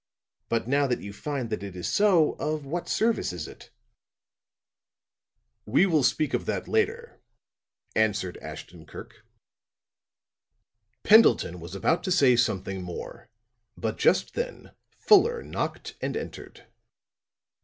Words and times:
"But 0.49 0.67
now 0.67 0.87
that 0.87 1.01
you 1.01 1.13
find 1.13 1.51
that 1.51 1.61
it 1.61 1.75
is 1.75 1.87
so, 1.87 2.31
of 2.39 2.65
what 2.65 2.89
service 2.89 3.31
is 3.31 3.47
it?" 3.47 3.69
"We 5.67 5.85
will 5.85 6.01
speak 6.01 6.33
of 6.33 6.47
that 6.47 6.67
later," 6.67 7.19
answered 7.95 8.37
Ashton 8.37 8.87
Kirk. 8.87 9.23
Pendleton 11.03 11.59
was 11.59 11.75
about 11.75 12.03
to 12.05 12.11
say 12.11 12.35
something 12.35 12.81
more, 12.81 13.29
but 13.77 13.99
just 13.99 14.33
then 14.33 14.71
Fuller 14.97 15.43
knocked 15.43 15.93
and 16.01 16.17
entered. 16.17 16.65